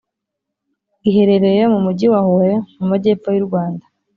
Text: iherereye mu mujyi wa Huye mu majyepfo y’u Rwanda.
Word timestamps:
iherereye 1.09 1.63
mu 1.71 1.79
mujyi 1.85 2.05
wa 2.13 2.21
Huye 2.27 2.53
mu 2.77 2.85
majyepfo 2.91 3.27
y’u 3.35 3.45
Rwanda. 3.47 3.85